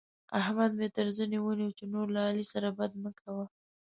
احمد 0.39 0.71
مې 0.79 0.87
تر 0.95 1.07
زنه 1.17 1.37
ونيو 1.41 1.75
چې 1.77 1.83
نور 1.93 2.07
له 2.15 2.21
علي 2.27 2.45
سره 2.53 2.67
بد 2.79 2.91
مه 3.03 3.11
کوه. 3.19 3.45